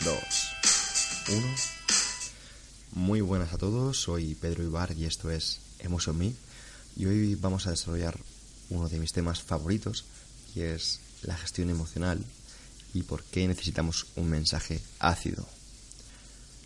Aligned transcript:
Tres, 0.00 0.04
dos, 0.04 1.36
uno. 1.36 1.46
Muy 2.92 3.20
buenas 3.20 3.52
a 3.52 3.58
todos, 3.58 4.00
soy 4.00 4.34
Pedro 4.34 4.62
Ibar 4.62 4.92
y 4.96 5.04
esto 5.04 5.30
es 5.30 5.60
Emotion 5.78 6.18
Me. 6.18 6.32
Y 6.96 7.06
hoy 7.06 7.34
vamos 7.34 7.66
a 7.66 7.70
desarrollar 7.70 8.18
uno 8.70 8.88
de 8.88 8.98
mis 8.98 9.12
temas 9.12 9.42
favoritos, 9.42 10.04
y 10.54 10.60
es 10.60 11.00
la 11.22 11.36
gestión 11.36 11.70
emocional 11.70 12.24
y 12.94 13.02
por 13.02 13.22
qué 13.24 13.46
necesitamos 13.46 14.06
un 14.16 14.30
mensaje 14.30 14.80
ácido. 14.98 15.46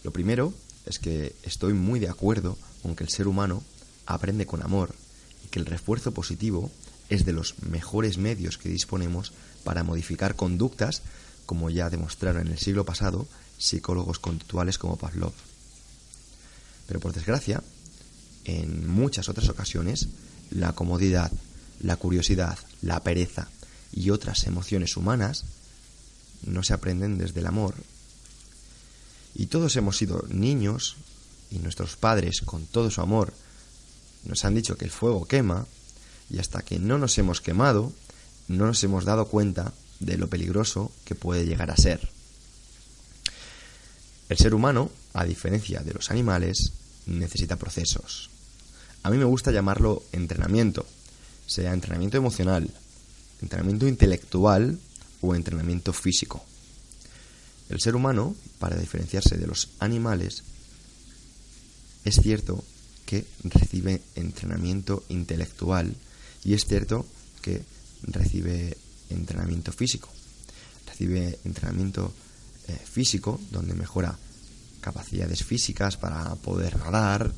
Lo 0.03 0.13
primero 0.13 0.55
es 0.87 0.99
que 0.99 1.35
estoy 1.43 1.73
muy 1.73 2.01
de 2.01 2.09
acuerdo 2.09 2.57
con 2.83 2.97
que 2.97 3.05
el 3.05 3.11
ser 3.11 3.29
humano 3.29 3.63
aprende 4.07 4.47
con 4.47 4.63
amor 4.63 4.95
y 5.45 5.49
que 5.49 5.59
el 5.59 5.67
refuerzo 5.67 6.13
positivo 6.13 6.71
es 7.09 7.25
de 7.25 7.33
los 7.33 7.59
mejores 7.63 8.17
medios 8.19 8.59
que 8.59 8.69
disponemos 8.69 9.33
para 9.65 9.83
modificar 9.83 10.37
conductas 10.37 11.03
como 11.47 11.71
ya 11.71 11.91
demostraron 11.91 12.47
en 12.47 12.53
el 12.53 12.59
siglo 12.59 12.85
pasado 12.85 13.27
psicólogos 13.59 14.19
conductuales 14.19 14.79
como 14.79 14.97
Pavlov. 14.97 15.33
Pero 16.87 17.01
por 17.01 17.13
desgracia, 17.13 17.63
en 18.45 18.89
muchas 18.89 19.29
otras 19.29 19.49
ocasiones, 19.49 20.09
la 20.51 20.73
comodidad, 20.73 21.33
la 21.81 21.97
curiosidad, 21.97 22.59
la 22.83 23.03
pereza 23.03 23.49
y 23.93 24.11
otras 24.11 24.45
emociones 24.45 24.97
humanas 24.97 25.45
no 26.45 26.63
se 26.63 26.75
aprenden 26.75 27.19
desde 27.19 27.41
el 27.41 27.47
amor. 27.47 27.75
Y 29.35 29.47
todos 29.47 29.77
hemos 29.77 29.97
sido 29.97 30.25
niños 30.29 30.97
y 31.51 31.59
nuestros 31.59 31.97
padres, 31.97 32.41
con 32.43 32.67
todo 32.67 32.91
su 32.91 33.01
amor, 33.01 33.33
nos 34.25 34.45
han 34.45 34.55
dicho 34.55 34.77
que 34.77 34.85
el 34.85 34.91
fuego 34.91 35.27
quema 35.27 35.67
y 36.31 36.39
hasta 36.39 36.63
que 36.63 36.79
no 36.79 36.99
nos 36.99 37.17
hemos 37.19 37.41
quemado, 37.41 37.93
no 38.49 38.67
nos 38.67 38.83
hemos 38.85 39.05
dado 39.05 39.27
cuenta 39.27 39.73
de 40.01 40.17
lo 40.17 40.29
peligroso 40.29 40.93
que 41.05 41.15
puede 41.15 41.47
llegar 41.47 41.71
a 41.71 41.77
ser. 41.77 42.09
El 44.29 44.39
ser 44.39 44.55
humano, 44.55 44.91
a 45.13 45.25
diferencia 45.25 45.81
de 45.81 45.93
los 45.93 46.11
animales, 46.11 46.73
necesita 47.07 47.57
procesos. 47.57 48.31
A 49.03 49.11
mí 49.11 49.19
me 49.19 49.25
gusta 49.25 49.51
llamarlo 49.51 50.03
entrenamiento, 50.13 50.87
sea 51.47 51.75
entrenamiento 51.75 52.17
emocional, 52.17 52.71
entrenamiento 53.43 53.87
intelectual 53.87 54.79
o 55.21 55.35
entrenamiento 55.35 55.93
físico. 55.93 56.45
El 57.69 57.81
ser 57.81 57.97
humano, 57.97 58.35
para 58.59 58.77
diferenciarse 58.77 59.37
de 59.37 59.47
los 59.47 59.71
animales, 59.79 60.43
es 62.05 62.17
cierto 62.17 62.65
que 63.07 63.25
recibe 63.43 64.01
entrenamiento 64.15 65.05
intelectual 65.09 65.95
y 66.45 66.55
es 66.55 66.65
cierto 66.65 67.07
que 67.43 67.63
recibe 68.03 68.74
entrenamiento 69.15 69.73
físico. 69.73 70.09
Recibe 70.87 71.39
entrenamiento 71.45 72.13
eh, 72.69 72.77
físico 72.77 73.41
donde 73.51 73.75
mejora 73.75 74.17
capacidades 74.81 75.43
físicas 75.45 75.97
para 75.97 76.35
poder 76.37 76.77
nadar, 76.79 77.33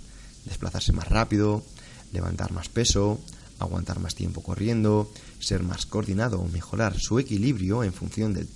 desplazarse 0.45 0.93
más 0.93 1.09
rápido, 1.09 1.65
levantar 2.13 2.53
más 2.53 2.69
peso, 2.69 3.21
aguantar 3.59 4.01
más 4.01 4.15
tiempo 4.15 4.43
corriendo, 4.43 5.11
ser 5.39 5.63
más 5.63 5.87
coordinado 5.87 6.41
o 6.41 6.49
mejorar 6.49 6.99
su 6.99 7.19
equilibrio 7.19 7.85
en 7.85 7.93
función 7.93 8.35
del 8.35 8.49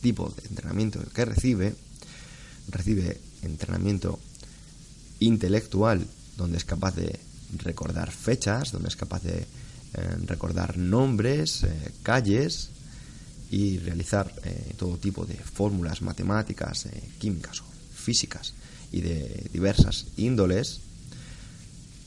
tipo 0.00 0.32
de 0.36 0.48
entrenamiento 0.48 1.00
que 1.12 1.24
recibe. 1.24 1.74
Recibe 2.68 3.20
entrenamiento 3.42 4.18
intelectual 5.20 6.06
donde 6.36 6.58
es 6.58 6.64
capaz 6.64 6.94
de 6.94 7.18
recordar 7.58 8.10
fechas, 8.10 8.72
donde 8.72 8.88
es 8.88 8.96
capaz 8.96 9.22
de 9.22 9.46
recordar 10.26 10.76
nombres, 10.76 11.62
eh, 11.64 11.92
calles 12.02 12.70
y 13.50 13.78
realizar 13.78 14.32
eh, 14.44 14.74
todo 14.76 14.96
tipo 14.96 15.24
de 15.26 15.34
fórmulas 15.34 16.02
matemáticas, 16.02 16.86
eh, 16.86 17.02
químicas 17.18 17.60
o 17.60 17.64
físicas 17.94 18.54
y 18.92 19.00
de 19.00 19.48
diversas 19.52 20.06
índoles. 20.16 20.80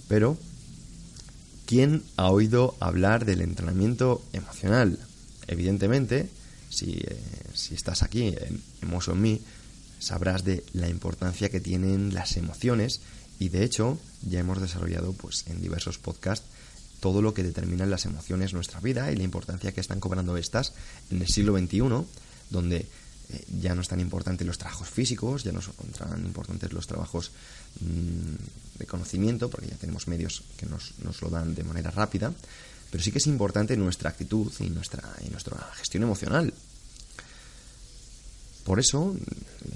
Pero, 0.07 0.37
¿quién 1.65 2.03
ha 2.15 2.29
oído 2.29 2.75
hablar 2.79 3.25
del 3.25 3.41
entrenamiento 3.41 4.23
emocional? 4.33 4.99
Evidentemente, 5.47 6.29
si, 6.69 7.01
si 7.53 7.75
estás 7.75 8.03
aquí 8.03 8.27
en 8.27 8.61
Emotion 8.81 9.39
sabrás 9.99 10.43
de 10.43 10.63
la 10.73 10.89
importancia 10.89 11.49
que 11.49 11.59
tienen 11.59 12.13
las 12.13 12.37
emociones 12.37 13.01
y 13.39 13.49
de 13.49 13.63
hecho 13.63 13.97
ya 14.21 14.39
hemos 14.39 14.61
desarrollado 14.61 15.13
pues 15.13 15.45
en 15.47 15.61
diversos 15.61 15.97
podcasts 15.97 16.45
todo 16.99 17.21
lo 17.21 17.33
que 17.33 17.43
determinan 17.43 17.89
las 17.89 18.05
emociones 18.05 18.51
en 18.51 18.55
nuestra 18.55 18.79
vida 18.79 19.11
y 19.11 19.15
la 19.15 19.23
importancia 19.23 19.71
que 19.71 19.81
están 19.81 19.99
cobrando 19.99 20.37
estas 20.37 20.73
en 21.11 21.21
el 21.21 21.27
siglo 21.27 21.57
XXI, 21.57 21.79
donde 22.49 22.77
eh, 23.29 23.45
ya 23.59 23.75
no 23.75 23.81
están 23.81 23.99
importantes 23.99 24.47
los 24.47 24.57
trabajos 24.57 24.89
físicos, 24.89 25.43
ya 25.43 25.51
no 25.51 25.61
son 25.61 25.75
tan 25.97 26.25
importantes 26.25 26.71
los 26.73 26.87
trabajos 26.87 27.31
mm, 27.81 28.79
de 28.79 28.85
conocimiento, 28.85 29.49
porque 29.49 29.67
ya 29.67 29.75
tenemos 29.75 30.07
medios 30.07 30.43
que 30.57 30.65
nos, 30.65 30.97
nos, 30.99 31.21
lo 31.21 31.29
dan 31.29 31.53
de 31.53 31.63
manera 31.63 31.91
rápida, 31.91 32.33
pero 32.89 33.03
sí 33.03 33.11
que 33.11 33.17
es 33.17 33.27
importante 33.27 33.75
nuestra 33.75 34.09
actitud 34.09 34.51
y 34.59 34.69
nuestra, 34.69 35.03
y 35.25 35.29
nuestra 35.29 35.57
gestión 35.75 36.03
emocional. 36.03 36.53
Por 38.63 38.79
eso, 38.79 39.15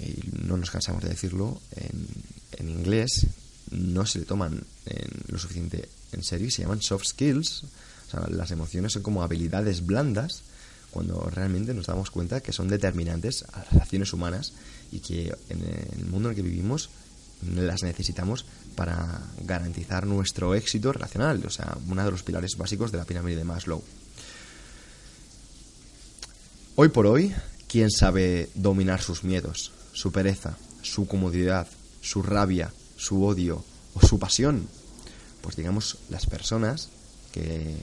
y 0.02 0.46
no 0.46 0.58
nos 0.58 0.72
cansamos 0.72 1.04
de 1.04 1.10
decirlo, 1.10 1.62
en, 1.76 2.08
en 2.58 2.70
inglés 2.70 3.28
no 3.72 4.06
se 4.06 4.20
le 4.20 4.26
toman 4.26 4.64
en 4.86 5.10
lo 5.28 5.40
suficiente 5.40 5.88
en 6.12 6.24
serio 6.24 6.48
y 6.48 6.52
se 6.52 6.64
llaman 6.64 6.82
soft 6.82 7.06
skills. 7.06 7.64
O 8.08 8.12
sea, 8.12 8.28
las 8.30 8.52
emociones 8.52 8.94
son 8.94 9.04
como 9.04 9.24
habilidades 9.24 9.86
blandas 9.86 10.44
cuando 10.92 11.22
realmente 11.34 11.74
nos 11.74 11.88
damos 11.88 12.12
cuenta 12.12 12.42
que 12.42 12.52
son 12.52 12.68
determinantes 12.68 13.46
a 13.54 13.60
las 13.60 13.72
relaciones 13.72 14.14
humanas 14.14 14.54
y 14.92 15.00
que 15.00 15.34
en 15.50 15.64
el 15.98 16.06
mundo 16.06 16.30
en 16.30 16.32
el 16.32 16.36
que 16.36 16.48
vivimos 16.48 16.90
las 17.56 17.84
necesitamos 17.84 18.46
para 18.76 19.22
garantizar 19.42 20.06
nuestro 20.06 20.54
éxito 20.54 20.94
relacional, 20.94 21.44
o 21.46 21.50
sea, 21.50 21.78
uno 21.88 22.04
de 22.04 22.12
los 22.12 22.24
pilares 22.24 22.58
básicos 22.58 22.92
de 22.92 22.98
la 22.98 23.06
pirámide 23.06 23.38
de 23.38 23.44
Maslow. 23.44 23.82
Hoy 26.76 26.90
por 26.90 27.08
hoy, 27.08 27.34
¿quién 27.68 27.90
sabe 27.90 28.50
dominar 28.54 29.02
sus 29.02 29.24
miedos, 29.24 29.72
su 29.94 30.12
pereza, 30.12 30.58
su 30.82 31.08
comodidad, 31.08 31.68
su 32.02 32.22
rabia, 32.22 32.72
su 32.98 33.26
odio 33.26 33.64
o 33.94 34.06
su 34.06 34.20
pasión? 34.20 34.68
Pues 35.42 35.56
digamos, 35.56 35.98
las 36.10 36.26
personas 36.26 36.90
que, 37.32 37.76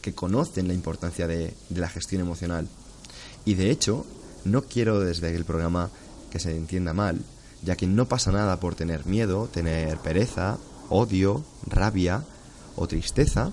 que 0.00 0.14
conocen 0.14 0.68
la 0.68 0.74
importancia 0.74 1.26
de, 1.26 1.54
de, 1.68 1.80
la 1.80 1.88
gestión 1.88 2.22
emocional. 2.22 2.68
Y 3.44 3.54
de 3.54 3.70
hecho, 3.70 4.06
no 4.44 4.62
quiero 4.62 5.00
desde 5.00 5.34
el 5.34 5.44
programa 5.44 5.90
que 6.30 6.38
se 6.38 6.56
entienda 6.56 6.92
mal, 6.92 7.20
ya 7.62 7.76
que 7.76 7.86
no 7.86 8.08
pasa 8.08 8.32
nada 8.32 8.58
por 8.58 8.74
tener 8.74 9.06
miedo, 9.06 9.48
tener 9.52 9.98
pereza, 9.98 10.58
odio, 10.88 11.44
rabia 11.66 12.24
o 12.76 12.86
tristeza, 12.86 13.52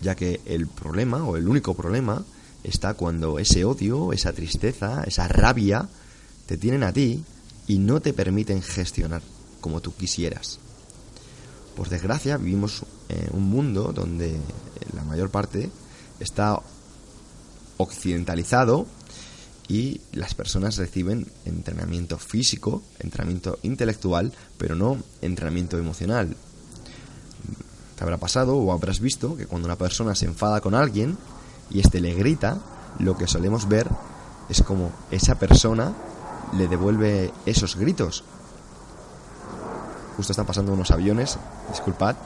ya 0.00 0.14
que 0.14 0.40
el 0.46 0.66
problema 0.66 1.24
o 1.24 1.36
el 1.36 1.48
único 1.48 1.74
problema 1.74 2.24
está 2.64 2.94
cuando 2.94 3.38
ese 3.38 3.64
odio, 3.64 4.12
esa 4.12 4.32
tristeza, 4.32 5.04
esa 5.04 5.28
rabia 5.28 5.88
te 6.46 6.56
tienen 6.56 6.82
a 6.82 6.92
ti 6.92 7.24
y 7.66 7.78
no 7.78 8.00
te 8.00 8.12
permiten 8.12 8.62
gestionar 8.62 9.22
como 9.60 9.80
tú 9.80 9.94
quisieras. 9.94 10.60
Por 11.78 11.88
desgracia, 11.88 12.38
vivimos 12.38 12.82
en 13.08 13.28
un 13.36 13.48
mundo 13.48 13.92
donde 13.94 14.36
la 14.96 15.04
mayor 15.04 15.30
parte 15.30 15.70
está 16.18 16.60
occidentalizado 17.76 18.84
y 19.68 20.00
las 20.12 20.34
personas 20.34 20.76
reciben 20.76 21.28
entrenamiento 21.44 22.18
físico, 22.18 22.82
entrenamiento 22.98 23.60
intelectual, 23.62 24.32
pero 24.58 24.74
no 24.74 24.98
entrenamiento 25.22 25.78
emocional. 25.78 26.34
Te 27.94 28.02
habrá 28.02 28.16
pasado 28.16 28.56
o 28.56 28.72
habrás 28.72 28.98
visto 28.98 29.36
que 29.36 29.46
cuando 29.46 29.66
una 29.66 29.78
persona 29.78 30.16
se 30.16 30.24
enfada 30.26 30.60
con 30.60 30.74
alguien 30.74 31.16
y 31.70 31.78
éste 31.78 32.00
le 32.00 32.12
grita, 32.12 32.58
lo 32.98 33.16
que 33.16 33.28
solemos 33.28 33.68
ver 33.68 33.86
es 34.48 34.62
como 34.62 34.90
esa 35.12 35.38
persona 35.38 35.94
le 36.56 36.66
devuelve 36.66 37.30
esos 37.46 37.76
gritos 37.76 38.24
justo 40.18 40.32
están 40.32 40.46
pasando 40.46 40.72
unos 40.72 40.90
aviones, 40.90 41.38
disculpad. 41.70 42.16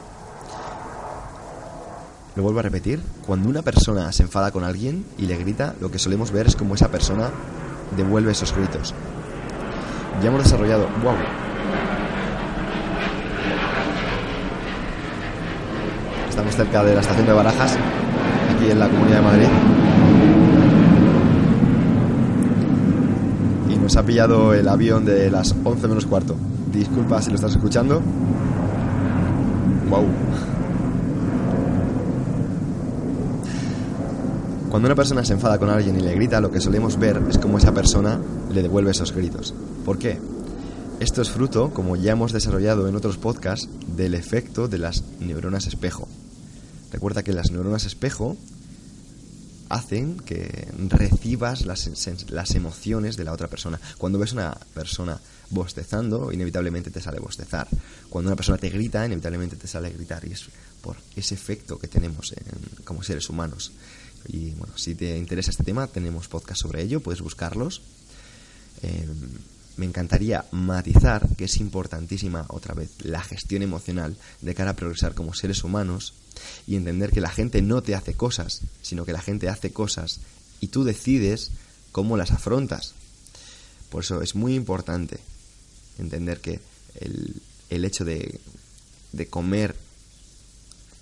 Lo 2.35 2.41
vuelvo 2.41 2.59
a 2.59 2.63
repetir, 2.63 3.03
cuando 3.27 3.47
una 3.47 3.61
persona 3.61 4.11
se 4.11 4.23
enfada 4.23 4.49
con 4.49 4.63
alguien 4.63 5.05
y 5.19 5.27
le 5.27 5.37
grita, 5.37 5.75
lo 5.79 5.91
que 5.91 5.99
solemos 5.99 6.31
ver 6.31 6.47
es 6.47 6.55
como 6.55 6.73
esa 6.73 6.87
persona 6.87 7.29
devuelve 7.95 8.31
esos 8.31 8.51
gritos. 8.51 8.95
Ya 10.23 10.29
hemos 10.29 10.43
desarrollado... 10.43 10.87
¡Wow! 11.03 11.13
Estamos 16.29 16.55
cerca 16.55 16.83
de 16.83 16.95
la 16.95 17.01
estación 17.01 17.27
de 17.27 17.33
Barajas, 17.33 17.77
aquí 18.55 18.71
en 18.71 18.79
la 18.79 18.89
Comunidad 18.89 19.17
de 19.17 19.23
Madrid. 19.23 19.47
Y 23.69 23.75
nos 23.75 23.95
ha 23.95 24.03
pillado 24.03 24.55
el 24.55 24.67
avión 24.67 25.05
de 25.05 25.29
las 25.29 25.53
11 25.63 25.87
menos 25.87 26.07
cuarto. 26.07 26.35
Disculpa 26.73 27.21
si 27.21 27.29
lo 27.29 27.35
estás 27.35 27.51
escuchando. 27.51 28.01
¡Wow! 29.89 30.05
Cuando 34.71 34.87
una 34.87 34.95
persona 34.95 35.23
se 35.23 35.33
enfada 35.33 35.59
con 35.59 35.69
alguien 35.69 35.95
y 35.97 36.01
le 36.01 36.15
grita, 36.15 36.41
lo 36.41 36.49
que 36.49 36.59
solemos 36.59 36.97
ver 36.97 37.21
es 37.29 37.37
cómo 37.37 37.59
esa 37.59 37.73
persona 37.73 38.19
le 38.51 38.63
devuelve 38.63 38.89
esos 38.89 39.11
gritos. 39.11 39.53
¿Por 39.85 39.99
qué? 39.99 40.19
Esto 40.99 41.21
es 41.21 41.29
fruto, 41.29 41.69
como 41.71 41.95
ya 41.95 42.13
hemos 42.13 42.31
desarrollado 42.31 42.87
en 42.87 42.95
otros 42.95 43.17
podcasts, 43.17 43.69
del 43.95 44.15
efecto 44.15 44.67
de 44.67 44.79
las 44.79 45.03
neuronas 45.19 45.67
espejo. 45.67 46.07
Recuerda 46.91 47.21
que 47.21 47.33
las 47.33 47.51
neuronas 47.51 47.85
espejo 47.85 48.35
hacen 49.73 50.17
que 50.19 50.67
recibas 50.89 51.65
las, 51.65 51.89
las, 52.29 52.51
emociones 52.55 53.17
de 53.17 53.23
la 53.23 53.33
otra 53.33 53.47
persona. 53.47 53.79
Cuando 53.97 54.19
ves 54.19 54.31
una 54.31 54.55
persona 54.73 55.19
bostezando, 55.49 56.31
inevitablemente 56.31 56.91
te 56.91 57.01
sale 57.01 57.19
bostezar. 57.19 57.67
Cuando 58.09 58.29
una 58.29 58.35
persona 58.35 58.59
te 58.59 58.69
grita, 58.69 59.03
inevitablemente 59.05 59.55
te 59.55 59.67
sale 59.67 59.89
gritar. 59.89 60.23
Y 60.27 60.33
es 60.33 60.45
por 60.81 60.97
ese 61.15 61.33
efecto 61.33 61.79
que 61.79 61.87
tenemos 61.87 62.33
como 62.83 63.01
seres 63.01 63.29
humanos. 63.29 63.71
Y 64.27 64.51
bueno, 64.51 64.77
si 64.77 64.93
te 64.93 65.17
interesa 65.17 65.49
este 65.49 65.63
tema, 65.63 65.87
tenemos 65.87 66.27
podcast 66.27 66.61
sobre 66.61 66.83
ello, 66.83 67.01
puedes 67.01 67.21
buscarlos. 67.21 67.81
Me 69.77 69.85
encantaría 69.85 70.45
matizar 70.51 71.27
que 71.35 71.45
es 71.45 71.57
importantísima 71.57 72.45
otra 72.49 72.73
vez 72.73 72.91
la 73.03 73.21
gestión 73.23 73.61
emocional 73.63 74.15
de 74.41 74.55
cara 74.55 74.71
a 74.71 74.75
progresar 74.75 75.13
como 75.13 75.33
seres 75.33 75.63
humanos 75.63 76.13
y 76.67 76.75
entender 76.75 77.11
que 77.11 77.21
la 77.21 77.29
gente 77.29 77.61
no 77.61 77.81
te 77.81 77.95
hace 77.95 78.13
cosas, 78.13 78.61
sino 78.81 79.05
que 79.05 79.13
la 79.13 79.21
gente 79.21 79.49
hace 79.49 79.71
cosas 79.71 80.19
y 80.59 80.67
tú 80.67 80.83
decides 80.83 81.51
cómo 81.91 82.17
las 82.17 82.31
afrontas. 82.31 82.93
Por 83.89 84.03
eso 84.03 84.21
es 84.21 84.35
muy 84.35 84.55
importante 84.55 85.19
entender 85.97 86.39
que 86.39 86.59
el, 86.99 87.41
el 87.69 87.85
hecho 87.85 88.05
de, 88.05 88.39
de 89.11 89.27
comer 89.27 89.75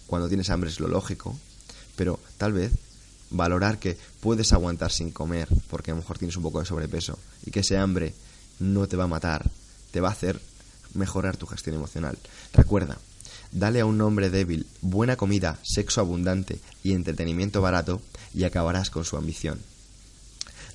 cuando 0.07 0.27
tienes 0.27 0.49
hambre 0.49 0.69
es 0.69 0.79
lo 0.79 0.87
lógico, 0.87 1.37
pero 1.95 2.19
tal 2.37 2.53
vez 2.53 2.71
valorar 3.29 3.79
que 3.79 3.97
puedes 4.19 4.51
aguantar 4.53 4.91
sin 4.91 5.11
comer 5.11 5.47
porque 5.69 5.91
a 5.91 5.93
lo 5.93 6.01
mejor 6.01 6.17
tienes 6.17 6.35
un 6.35 6.43
poco 6.43 6.59
de 6.59 6.65
sobrepeso 6.65 7.17
y 7.45 7.51
que 7.51 7.61
ese 7.61 7.77
hambre 7.77 8.13
no 8.61 8.87
te 8.87 8.95
va 8.95 9.05
a 9.05 9.07
matar, 9.07 9.49
te 9.91 9.99
va 9.99 10.09
a 10.09 10.11
hacer 10.13 10.39
mejorar 10.93 11.35
tu 11.35 11.45
gestión 11.47 11.75
emocional. 11.75 12.17
Recuerda, 12.53 12.97
dale 13.51 13.81
a 13.81 13.85
un 13.85 13.99
hombre 14.01 14.29
débil 14.29 14.67
buena 14.81 15.15
comida, 15.15 15.59
sexo 15.63 15.99
abundante 16.01 16.59
y 16.83 16.93
entretenimiento 16.93 17.61
barato 17.61 18.01
y 18.33 18.43
acabarás 18.43 18.89
con 18.89 19.03
su 19.03 19.17
ambición. 19.17 19.59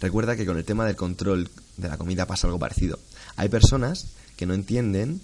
Recuerda 0.01 0.37
que 0.37 0.45
con 0.45 0.59
el 0.59 0.65
tema 0.65 0.85
del 0.85 0.97
control 0.97 1.49
de 1.77 1.89
la 1.89 1.97
comida 1.97 2.27
pasa 2.27 2.47
algo 2.47 2.59
parecido. 2.59 2.99
Hay 3.37 3.49
personas 3.49 4.07
que 4.37 4.47
no 4.47 4.55
entienden 4.55 5.21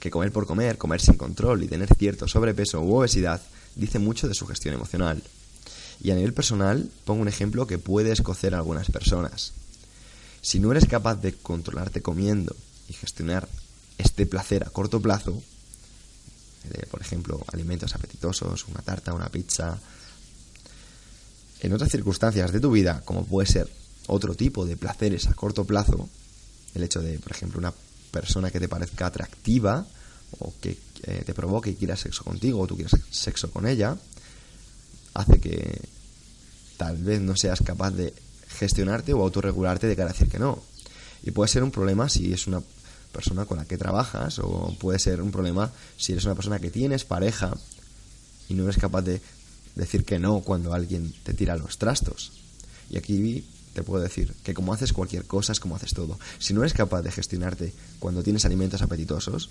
que 0.00 0.10
comer 0.10 0.32
por 0.32 0.46
comer, 0.46 0.76
comer 0.78 1.00
sin 1.00 1.14
control 1.14 1.62
y 1.62 1.68
tener 1.68 1.88
cierto 1.94 2.26
sobrepeso 2.28 2.80
u 2.80 2.96
obesidad 2.96 3.40
dice 3.76 3.98
mucho 3.98 4.28
de 4.28 4.34
su 4.34 4.46
gestión 4.46 4.74
emocional. 4.74 5.22
Y 6.02 6.10
a 6.10 6.16
nivel 6.16 6.34
personal, 6.34 6.90
pongo 7.04 7.22
un 7.22 7.28
ejemplo 7.28 7.66
que 7.66 7.78
puede 7.78 8.10
escocer 8.10 8.54
a 8.54 8.58
algunas 8.58 8.90
personas. 8.90 9.52
Si 10.42 10.58
no 10.58 10.72
eres 10.72 10.86
capaz 10.86 11.14
de 11.16 11.32
controlarte 11.32 12.02
comiendo 12.02 12.54
y 12.88 12.92
gestionar 12.92 13.48
este 13.96 14.26
placer 14.26 14.64
a 14.64 14.70
corto 14.70 15.00
plazo, 15.00 15.40
por 16.90 17.00
ejemplo, 17.00 17.40
alimentos 17.52 17.94
apetitosos, 17.94 18.66
una 18.68 18.82
tarta, 18.82 19.14
una 19.14 19.28
pizza, 19.28 19.78
en 21.60 21.72
otras 21.72 21.90
circunstancias 21.90 22.52
de 22.52 22.60
tu 22.60 22.72
vida, 22.72 23.02
como 23.04 23.24
puede 23.24 23.46
ser 23.46 23.70
otro 24.08 24.34
tipo 24.34 24.66
de 24.66 24.76
placeres 24.76 25.28
a 25.28 25.34
corto 25.34 25.64
plazo, 25.64 26.08
el 26.74 26.82
hecho 26.82 27.00
de, 27.00 27.18
por 27.20 27.32
ejemplo, 27.32 27.58
una 27.58 27.72
persona 28.10 28.50
que 28.50 28.60
te 28.60 28.68
parezca 28.68 29.06
atractiva 29.06 29.86
o 30.38 30.52
que 30.60 30.76
eh, 31.04 31.22
te 31.24 31.34
provoque 31.34 31.70
y 31.70 31.74
quiera 31.74 31.96
sexo 31.96 32.24
contigo 32.24 32.60
o 32.60 32.66
tú 32.66 32.76
quieras 32.76 32.96
sexo 33.10 33.50
con 33.50 33.66
ella, 33.66 33.96
hace 35.14 35.40
que 35.40 35.80
tal 36.76 36.96
vez 36.98 37.20
no 37.20 37.36
seas 37.36 37.60
capaz 37.60 37.92
de 37.92 38.12
gestionarte 38.62 39.12
o 39.12 39.20
autorregularte 39.20 39.88
de 39.88 39.96
cara 39.96 40.10
a 40.10 40.12
decir 40.12 40.28
que 40.28 40.38
no. 40.38 40.62
Y 41.24 41.32
puede 41.32 41.48
ser 41.48 41.64
un 41.64 41.72
problema 41.72 42.08
si 42.08 42.32
es 42.32 42.46
una 42.46 42.62
persona 43.10 43.44
con 43.44 43.58
la 43.58 43.64
que 43.64 43.76
trabajas 43.76 44.38
o 44.38 44.74
puede 44.78 45.00
ser 45.00 45.20
un 45.20 45.32
problema 45.32 45.70
si 45.98 46.12
eres 46.12 46.24
una 46.24 46.36
persona 46.36 46.60
que 46.60 46.70
tienes 46.70 47.04
pareja 47.04 47.52
y 48.48 48.54
no 48.54 48.62
eres 48.64 48.78
capaz 48.78 49.02
de 49.02 49.20
decir 49.74 50.04
que 50.04 50.18
no 50.20 50.40
cuando 50.40 50.74
alguien 50.74 51.12
te 51.24 51.34
tira 51.34 51.56
los 51.56 51.76
trastos. 51.76 52.30
Y 52.88 52.96
aquí 52.98 53.44
te 53.74 53.82
puedo 53.82 54.00
decir 54.00 54.32
que 54.44 54.54
como 54.54 54.72
haces 54.72 54.92
cualquier 54.92 55.24
cosa 55.24 55.52
es 55.52 55.58
como 55.58 55.74
haces 55.74 55.92
todo. 55.92 56.18
Si 56.38 56.54
no 56.54 56.60
eres 56.60 56.72
capaz 56.72 57.02
de 57.02 57.10
gestionarte 57.10 57.72
cuando 57.98 58.22
tienes 58.22 58.44
alimentos 58.44 58.80
apetitosos, 58.82 59.50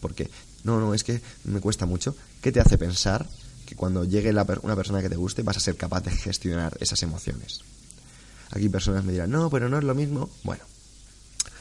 porque 0.00 0.28
no, 0.64 0.80
no, 0.80 0.92
es 0.92 1.02
que 1.02 1.22
me 1.44 1.60
cuesta 1.60 1.86
mucho, 1.86 2.14
¿qué 2.42 2.52
te 2.52 2.60
hace 2.60 2.76
pensar 2.76 3.26
que 3.64 3.74
cuando 3.74 4.04
llegue 4.04 4.32
la, 4.32 4.46
una 4.62 4.76
persona 4.76 5.00
que 5.00 5.08
te 5.08 5.16
guste 5.16 5.42
vas 5.42 5.56
a 5.56 5.60
ser 5.60 5.76
capaz 5.76 6.02
de 6.02 6.10
gestionar 6.10 6.76
esas 6.80 7.02
emociones. 7.02 7.60
Aquí 8.54 8.68
personas 8.68 9.04
me 9.04 9.12
dirán, 9.12 9.30
no, 9.30 9.50
pero 9.50 9.68
no 9.68 9.78
es 9.78 9.84
lo 9.84 9.94
mismo. 9.94 10.30
Bueno, 10.44 10.62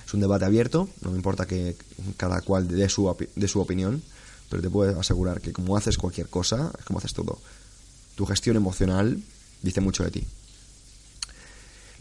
es 0.06 0.13
un 0.13 0.19
debate 0.19 0.45
abierto, 0.45 0.88
no 1.01 1.10
me 1.12 1.18
importa 1.18 1.45
que 1.45 1.75
cada 2.18 2.42
cual 2.42 2.68
dé 2.68 2.88
su, 2.88 3.13
de 3.36 3.48
su 3.48 3.60
opinión, 3.60 4.01
pero 4.50 4.62
te 4.62 4.69
puedo 4.69 5.00
asegurar 5.00 5.42
que 5.42 5.51
como 5.51 5.75
haces 5.75 5.98
cualquier 5.98 6.28
cosa, 6.28 6.72
es 6.78 6.86
como 6.86 7.00
haces 7.00 7.13
todo. 7.13 7.40
Tu 8.16 8.25
gestión 8.25 8.56
emocional 8.56 9.22
dice 9.62 9.81
mucho 9.81 10.04
de 10.04 10.12
ti. 10.12 10.28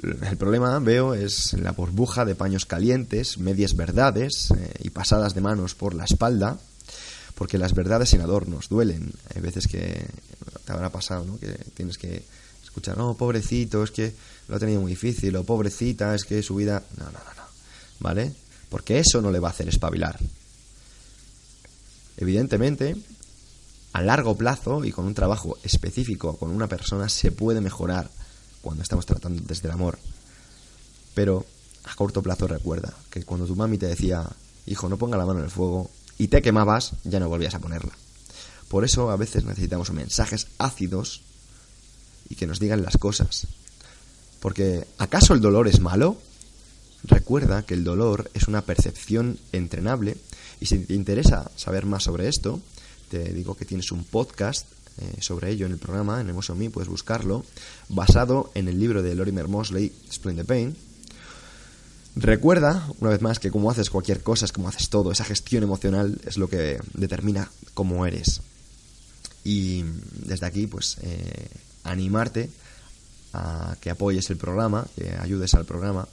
El 0.03 0.37
problema, 0.37 0.79
veo, 0.79 1.15
es 1.15 1.55
la 1.55 1.73
burbuja 1.73 2.25
de 2.25 2.35
paños 2.35 2.67
calientes, 2.67 3.39
medias 3.39 3.77
verdades 3.77 4.51
eh, 4.51 4.75
y 4.81 4.91
pasadas 4.91 5.35
de 5.35 5.41
manos 5.41 5.75
por 5.75 5.95
la 5.95 6.05
espalda 6.05 6.59
porque 7.35 7.59
las 7.59 7.75
verdades 7.75 8.11
sin 8.11 8.21
adornos 8.21 8.69
duelen. 8.69 9.13
Hay 9.35 9.41
veces 9.41 9.67
que 9.67 10.07
te 10.65 10.73
habrá 10.73 10.91
pasado, 10.91 11.25
¿no? 11.25 11.39
Que 11.39 11.49
tienes 11.75 11.99
que 11.99 12.23
escuchar, 12.73 12.97
no, 12.97 13.15
pobrecito, 13.15 13.85
es 13.85 13.91
que 13.91 14.15
lo 14.49 14.57
ha 14.57 14.59
tenido 14.59 14.81
muy 14.81 14.93
difícil, 14.93 15.37
o 15.37 15.45
pobrecita, 15.45 16.15
es 16.15 16.25
que 16.25 16.43
su 16.43 16.55
vida... 16.55 16.83
No, 16.97 17.05
no, 17.05 17.13
no, 17.13 17.19
no, 17.19 17.43
¿vale? 18.01 18.33
Porque 18.71 18.99
eso 18.99 19.21
no 19.21 19.31
le 19.31 19.39
va 19.39 19.49
a 19.49 19.51
hacer 19.51 19.69
espabilar. 19.69 20.19
Evidentemente, 22.17 22.97
a 23.93 24.01
largo 24.01 24.37
plazo 24.37 24.85
y 24.85 24.91
con 24.91 25.05
un 25.05 25.13
trabajo 25.13 25.59
específico 25.63 26.37
con 26.39 26.51
una 26.51 26.67
persona 26.67 27.11
se 27.11 27.31
puede 27.31 27.61
mejorar 27.61 28.11
cuando 28.63 28.83
estamos 28.83 29.05
tratando 29.05 29.43
desde 29.47 29.69
el 29.69 29.75
amor. 29.75 29.99
Pero 31.15 31.45
a 31.85 31.95
corto 31.95 32.23
plazo 32.23 32.47
recuerda 32.47 32.95
que 33.11 33.23
cuando 33.25 33.47
tu 33.47 33.55
mami 33.55 33.77
te 33.77 33.87
decía, 33.87 34.27
hijo, 34.65 34.89
no 34.89 34.97
ponga 34.97 35.19
la 35.19 35.27
mano 35.27 35.41
en 35.41 35.45
el 35.45 35.51
fuego, 35.51 35.91
y 36.17 36.29
te 36.29 36.41
quemabas, 36.41 36.93
ya 37.05 37.21
no 37.21 37.29
volvías 37.29 37.55
a 37.55 37.59
ponerla. 37.59 37.93
Por 38.69 38.85
eso 38.85 39.11
a 39.11 39.17
veces 39.17 39.45
necesitamos 39.45 39.91
mensajes 39.93 40.47
ácidos 40.57 41.21
y 42.29 42.35
que 42.35 42.47
nos 42.47 42.61
digan 42.61 42.83
las 42.83 42.97
cosas. 42.97 43.47
Porque 44.41 44.87
¿acaso 44.99 45.35
el 45.35 45.41
dolor 45.41 45.69
es 45.69 45.81
malo? 45.81 46.19
Recuerda 47.05 47.65
que 47.65 47.75
el 47.75 47.85
dolor 47.85 48.31
es 48.35 48.49
una 48.49 48.63
percepción 48.63 49.39
entrenable 49.53 50.17
y 50.61 50.67
si 50.67 50.79
te 50.79 50.95
interesa 50.95 51.51
saber 51.57 51.87
más 51.87 52.05
sobre 52.05 52.29
esto, 52.29 52.61
te 53.11 53.33
digo 53.33 53.57
que 53.57 53.65
tienes 53.65 53.91
un 53.93 54.05
podcast 54.05 54.67
eh, 54.99 55.21
sobre 55.21 55.51
ello 55.51 55.67
en 55.67 55.73
el 55.73 55.79
programa, 55.79 56.21
en 56.21 56.29
Emotion 56.29 56.59
Me, 56.59 56.71
puedes 56.71 56.89
buscarlo, 56.89 57.45
basado 57.89 58.51
en 58.55 58.69
el 58.69 58.79
libro 58.79 59.03
de 59.03 59.15
Lorimer 59.15 59.49
Mosley, 59.49 59.93
Explain 60.07 60.37
the 60.37 60.45
Pain, 60.45 60.77
Recuerda, 62.15 62.87
una 63.01 63.11
vez 63.11 63.23
más, 63.23 63.39
que 63.39 63.51
como 63.51 63.71
haces 63.71 63.89
cualquier 63.89 64.23
cosa 64.23 64.45
es 64.45 64.53
como 64.53 64.69
haces 64.69 64.91
todo. 64.91 65.13
Esa 65.13 65.25
gestión 65.25 65.63
emocional 65.63 66.21
es 66.27 66.37
lo 66.37 66.49
que 66.49 66.79
determina 66.93 67.51
cómo 67.73 68.05
eres. 68.05 68.43
Y 69.45 69.83
desde 70.27 70.47
aquí, 70.47 70.67
pues, 70.67 70.99
eh, 71.03 71.49
animarte 71.85 72.51
a 73.33 73.77
que 73.81 73.91
apoyes 73.91 74.31
el 74.31 74.37
programa, 74.37 74.87
que 74.97 75.17
ayudes 75.19 75.55
al 75.55 75.65
programa 75.65 76.09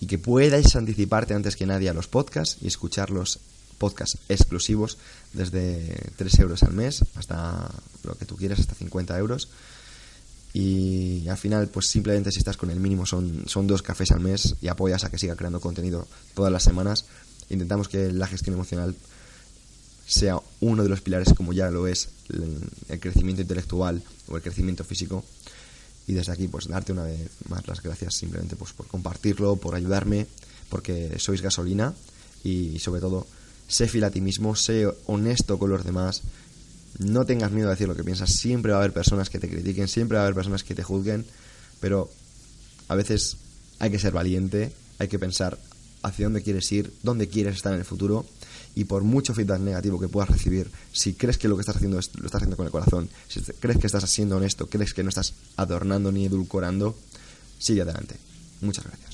y 0.00 0.06
que 0.06 0.18
puedas 0.18 0.74
anticiparte 0.76 1.34
antes 1.34 1.56
que 1.56 1.66
nadie 1.66 1.88
a 1.88 1.94
los 1.94 2.08
podcasts 2.08 2.58
y 2.60 2.66
escuchar 2.66 3.10
los 3.10 3.38
podcasts 3.78 4.18
exclusivos 4.28 4.98
desde 5.32 6.10
3 6.16 6.38
euros 6.40 6.62
al 6.62 6.72
mes 6.72 7.04
hasta 7.14 7.70
lo 8.04 8.14
que 8.16 8.26
tú 8.26 8.36
quieras, 8.36 8.60
hasta 8.60 8.74
50 8.74 9.18
euros. 9.18 9.48
Y 10.54 11.26
al 11.28 11.38
final 11.38 11.68
pues 11.68 11.86
simplemente 11.86 12.30
si 12.30 12.38
estás 12.38 12.56
con 12.56 12.70
el 12.70 12.78
mínimo 12.78 13.06
son, 13.06 13.44
son 13.46 13.66
dos 13.66 13.80
cafés 13.80 14.10
al 14.10 14.20
mes 14.20 14.56
y 14.60 14.68
apoyas 14.68 15.04
a 15.04 15.10
que 15.10 15.18
siga 15.18 15.36
creando 15.36 15.60
contenido 15.60 16.06
todas 16.34 16.52
las 16.52 16.62
semanas. 16.62 17.06
Intentamos 17.48 17.88
que 17.88 18.12
la 18.12 18.26
gestión 18.26 18.54
emocional 18.54 18.94
sea 20.12 20.38
uno 20.60 20.82
de 20.82 20.88
los 20.90 21.00
pilares 21.00 21.32
como 21.34 21.52
ya 21.52 21.70
lo 21.70 21.86
es 21.86 22.08
el, 22.28 23.00
crecimiento 23.00 23.40
intelectual 23.40 24.02
o 24.28 24.36
el 24.36 24.42
crecimiento 24.42 24.84
físico. 24.84 25.24
Y 26.06 26.12
desde 26.12 26.32
aquí, 26.32 26.48
pues 26.48 26.68
darte 26.68 26.92
una 26.92 27.04
vez 27.04 27.30
más 27.48 27.66
las 27.66 27.80
gracias 27.82 28.16
simplemente 28.16 28.56
pues, 28.56 28.72
por 28.72 28.86
compartirlo, 28.86 29.56
por 29.56 29.74
ayudarme, 29.74 30.26
porque 30.68 31.18
sois 31.18 31.40
gasolina 31.40 31.94
y 32.44 32.78
sobre 32.78 33.00
todo, 33.00 33.26
sé 33.68 33.88
fiel 33.88 34.04
a 34.04 34.10
ti 34.10 34.20
mismo, 34.20 34.54
sé 34.54 34.86
honesto 35.06 35.58
con 35.58 35.70
los 35.70 35.84
demás, 35.84 36.22
no 36.98 37.24
tengas 37.24 37.52
miedo 37.52 37.68
a 37.68 37.70
decir 37.70 37.88
lo 37.88 37.94
que 37.94 38.04
piensas, 38.04 38.32
siempre 38.32 38.72
va 38.72 38.78
a 38.78 38.80
haber 38.80 38.92
personas 38.92 39.30
que 39.30 39.38
te 39.38 39.48
critiquen, 39.48 39.88
siempre 39.88 40.16
va 40.16 40.22
a 40.22 40.26
haber 40.26 40.34
personas 40.34 40.64
que 40.64 40.74
te 40.74 40.82
juzguen, 40.82 41.24
pero 41.80 42.10
a 42.88 42.96
veces 42.96 43.36
hay 43.78 43.90
que 43.90 43.98
ser 43.98 44.12
valiente, 44.12 44.72
hay 44.98 45.08
que 45.08 45.18
pensar 45.18 45.58
hacia 46.02 46.26
dónde 46.26 46.42
quieres 46.42 46.70
ir, 46.72 46.92
dónde 47.02 47.28
quieres 47.28 47.56
estar 47.56 47.72
en 47.72 47.78
el 47.78 47.84
futuro 47.86 48.26
y 48.74 48.84
por 48.84 49.02
mucho 49.02 49.34
feedback 49.34 49.60
negativo 49.60 50.00
que 50.00 50.08
puedas 50.08 50.30
recibir, 50.30 50.70
si 50.92 51.14
crees 51.14 51.38
que 51.38 51.48
lo 51.48 51.56
que 51.56 51.60
estás 51.60 51.76
haciendo 51.76 51.98
es, 51.98 52.10
lo 52.14 52.26
estás 52.26 52.40
haciendo 52.40 52.56
con 52.56 52.66
el 52.66 52.72
corazón, 52.72 53.08
si 53.28 53.40
crees 53.40 53.78
que 53.78 53.86
estás 53.86 54.08
siendo 54.10 54.36
honesto, 54.36 54.68
crees 54.68 54.94
que 54.94 55.02
no 55.02 55.08
estás 55.08 55.34
adornando 55.56 56.10
ni 56.10 56.26
edulcorando, 56.26 56.96
sigue 57.58 57.82
adelante. 57.82 58.16
Muchas 58.60 58.84
gracias. 58.84 59.11